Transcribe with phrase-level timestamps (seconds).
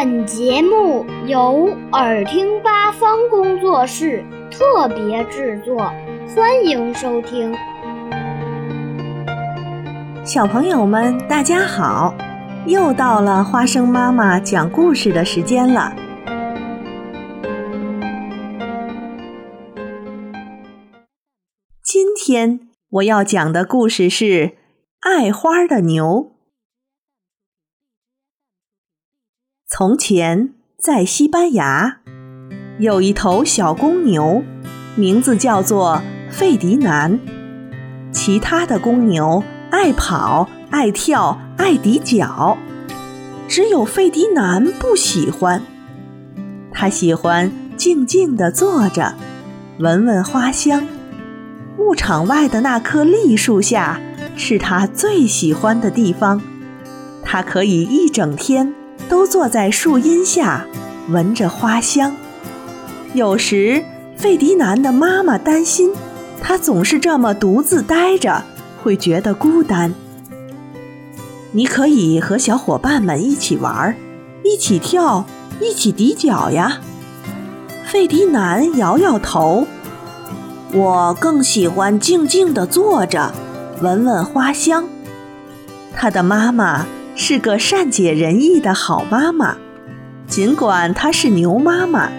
[0.00, 5.92] 本节目由耳听八方工作室特别制作，
[6.36, 7.52] 欢迎收听。
[10.24, 12.14] 小朋友们，大家好！
[12.64, 15.92] 又到了花生妈妈讲故事的时间了。
[21.82, 24.24] 今天我要讲的故事是
[25.00, 26.30] 《爱花的牛》。
[29.70, 31.98] 从前，在西班牙，
[32.78, 34.42] 有一头小公牛，
[34.96, 36.00] 名字叫做
[36.30, 37.20] 费迪南。
[38.10, 42.56] 其他的公牛爱跑、爱跳、爱抵脚，
[43.46, 45.62] 只有费迪南不喜欢。
[46.72, 49.16] 他喜欢静静地坐着，
[49.80, 50.82] 闻闻花香。
[51.76, 54.00] 牧场外的那棵栗树下
[54.34, 56.40] 是他最喜欢的地方，
[57.22, 58.72] 他可以一整天
[59.08, 60.66] 都坐在树荫下，
[61.08, 62.14] 闻着花香。
[63.14, 63.84] 有时，
[64.16, 65.92] 费迪南的妈妈担心
[66.42, 68.44] 他总是这么独自呆着，
[68.82, 69.94] 会觉得孤单。
[71.52, 73.96] 你可以和小伙伴们一起玩，
[74.44, 75.24] 一起跳，
[75.60, 76.80] 一起抵脚呀。
[77.86, 79.66] 费迪南摇摇头。
[80.74, 83.32] 我更喜欢静静地坐着，
[83.80, 84.84] 闻闻花香。
[85.94, 86.86] 他的妈妈
[87.20, 89.56] 是个善解人意的好妈妈，
[90.28, 92.12] 尽管她是牛妈妈。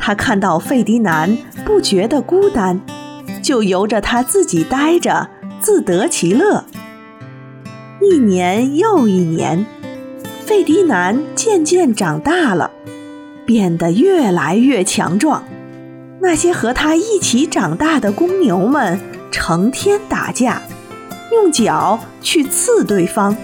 [0.00, 2.80] 她看到费迪南不觉得孤单，
[3.42, 5.28] 就由着他自己待着，
[5.60, 6.64] 自得其乐。
[8.00, 9.66] 一年又一年，
[10.46, 12.70] 费迪南渐渐长大了，
[13.44, 15.44] 变得越来越强壮。
[16.22, 18.98] 那些和他一起长大的公牛们
[19.30, 20.62] 成天打架，
[21.30, 23.36] 用脚去刺对方。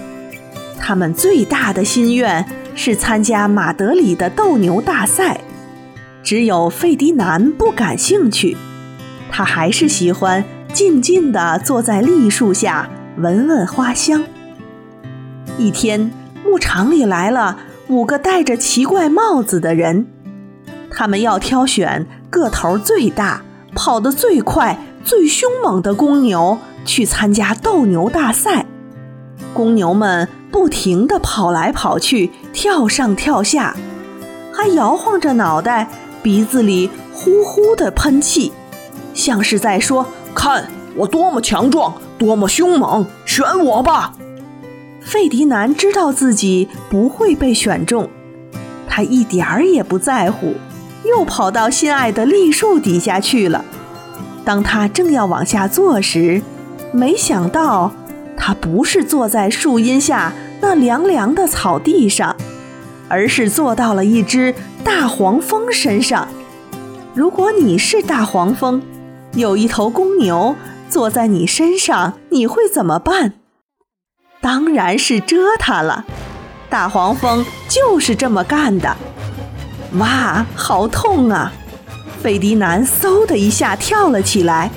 [0.79, 2.45] 他们最大的心愿
[2.75, 5.41] 是参加马德里的斗牛大赛。
[6.23, 8.57] 只有费迪南不感兴趣，
[9.31, 10.43] 他还是喜欢
[10.73, 14.23] 静静地坐在栗树下闻闻花香。
[15.57, 16.11] 一天，
[16.43, 20.07] 牧场里来了五个戴着奇怪帽子的人，
[20.89, 22.05] 他们要挑选。
[22.27, 23.43] 个头最大、
[23.75, 28.65] 跑得最快、最凶猛的公牛去参加斗牛大赛。
[29.53, 33.75] 公牛们不停地跑来跑去，跳上跳下，
[34.53, 35.89] 还摇晃着脑袋，
[36.23, 38.53] 鼻子里呼呼地喷气，
[39.13, 44.13] 像是在说：“看我多么强壮，多么凶猛，选我吧！”
[45.03, 48.09] 费迪南知道自己不会被选中，
[48.87, 50.53] 他一点儿也不在乎。
[51.03, 53.65] 又跑到心爱的栗树底下去了。
[54.45, 56.41] 当他正要往下坐时，
[56.93, 57.91] 没想到
[58.37, 62.35] 他不是坐在树荫下那凉凉的草地上，
[63.07, 66.27] 而是坐到了一只大黄蜂身上。
[67.13, 68.81] 如果你是大黄蜂，
[69.33, 70.55] 有一头公牛
[70.89, 73.33] 坐在你身上，你会怎么办？
[74.41, 76.05] 当然是蛰它了。
[76.69, 78.95] 大黄蜂就是这么干的。
[79.97, 81.53] 哇，好痛啊！
[82.21, 84.71] 费迪南嗖的一下跳了起来，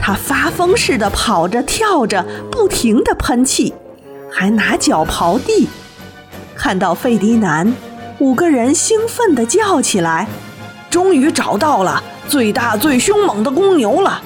[0.00, 3.72] 他发疯似的跑着跳着，不停的喷气，
[4.32, 5.68] 还拿脚刨地。
[6.56, 7.74] 看到费迪南，
[8.18, 10.28] 五个人兴奋地叫起来
[10.90, 14.22] ：“终于找到了最大最凶猛的公牛了，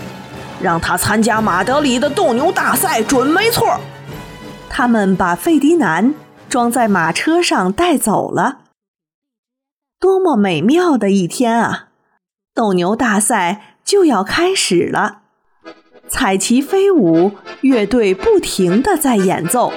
[0.61, 3.81] 让他参加马德里的斗牛大赛准没错。”
[4.69, 6.15] 他们把费迪南
[6.49, 8.59] 装在马车上带走了。
[9.99, 11.89] 多么美妙的一天啊！
[12.55, 15.21] 斗牛大赛就要开始了，
[16.09, 19.73] 彩旗飞舞，乐队不停地在演奏，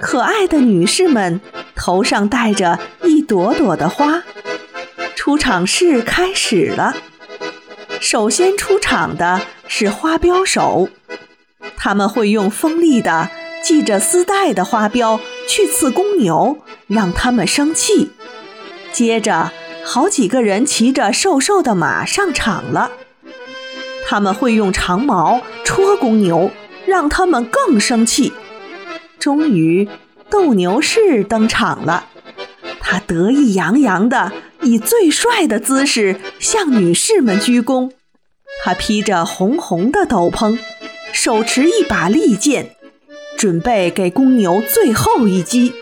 [0.00, 1.40] 可爱的女士们
[1.74, 4.22] 头上戴着一朵朵的花。
[5.14, 6.94] 出场式开始了，
[8.00, 10.88] 首先出场的是花镖手，
[11.76, 13.28] 他们会用锋利的
[13.62, 18.10] 系着丝带的花镖去刺公牛，让他们生气。
[18.92, 19.52] 接着，
[19.84, 22.92] 好几个人骑着瘦瘦的马上场了。
[24.06, 26.50] 他们会用长矛戳公牛，
[26.86, 28.32] 让他们更生气。
[29.18, 29.88] 终于，
[30.30, 32.06] 斗牛士登场了。
[32.80, 34.32] 他得意洋洋地
[34.62, 37.90] 以最帅的姿势向女士们鞠躬。
[38.64, 40.58] 他披着红红的斗篷，
[41.12, 42.76] 手持一把利剑，
[43.36, 45.74] 准备给公牛最后一击。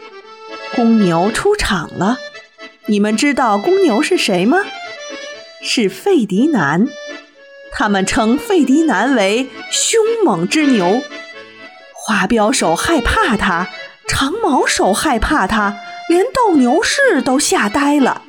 [0.75, 2.19] 公牛出场了。
[2.87, 4.59] 你们知道公牛是谁吗？
[5.63, 6.87] 是费迪南。
[7.73, 11.03] 他们称费迪南为凶猛之牛。
[12.07, 13.67] 花镖手害怕他，
[14.07, 15.75] 长矛手害怕他，
[16.09, 18.23] 连斗牛士都吓呆了。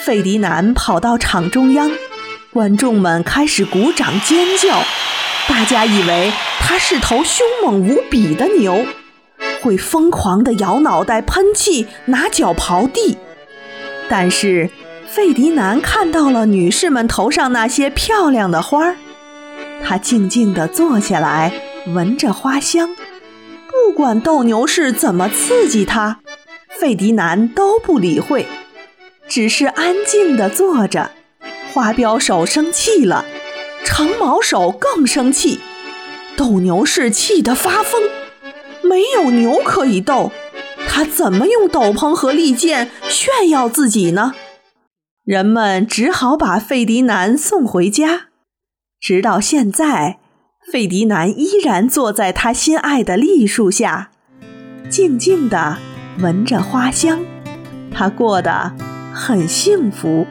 [0.00, 1.90] 费迪南跑到场中央，
[2.54, 4.82] 观众们开始鼓掌尖叫，
[5.46, 8.86] 大家以为他是头凶猛无比的牛，
[9.60, 13.18] 会疯狂地摇脑袋、喷气、拿脚刨地。
[14.08, 14.70] 但是
[15.06, 18.96] 费迪南看到了女士们头上那些漂亮的花儿，
[19.84, 21.52] 他静静地坐下来，
[21.86, 22.94] 闻着花香。
[23.68, 26.20] 不管斗牛士怎么刺激他，
[26.68, 28.46] 费迪南都不理会，
[29.28, 31.10] 只是安静地坐着。
[31.72, 33.24] 花镖手生气了，
[33.84, 35.60] 长矛手更生气，
[36.36, 38.02] 斗牛士气得发疯。
[38.82, 40.32] 没有牛可以斗，
[40.88, 44.34] 他怎么用斗篷和利剑炫耀自己呢？
[45.24, 48.28] 人们只好把费迪南送回家。
[48.98, 50.18] 直到现在。
[50.72, 54.10] 费迪南依然坐在他心爱的栗树下，
[54.90, 55.78] 静静地
[56.18, 57.24] 闻着花香。
[57.94, 58.72] 他过得
[59.14, 60.26] 很幸福。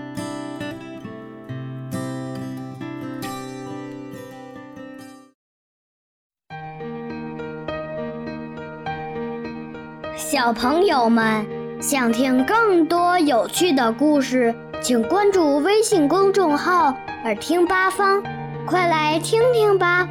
[10.17, 11.45] 小朋友们
[11.79, 16.93] 想听更多有趣的故事，请关注微信公众号
[17.23, 18.21] “耳听八方”，
[18.67, 20.05] 快来听听吧。